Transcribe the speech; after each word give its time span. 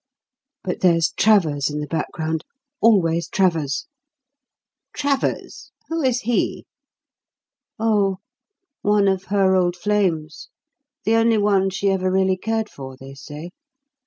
But 0.63 0.79
there's 0.79 1.11
Travers 1.15 1.69
in 1.69 1.79
the 1.79 1.85
background 1.85 2.43
always 2.81 3.29
Travers." 3.29 3.85
"Travers! 4.93 5.71
Who 5.89 6.01
is 6.01 6.21
he?" 6.21 6.65
"Oh, 7.77 8.17
one 8.81 9.07
of 9.07 9.25
her 9.25 9.55
old 9.55 9.75
flames, 9.75 10.49
the 11.03 11.13
only 11.13 11.37
one 11.37 11.69
she 11.69 11.91
ever 11.91 12.11
really 12.11 12.35
cared 12.35 12.67
for, 12.67 12.97
they 12.97 13.13
say. 13.13 13.51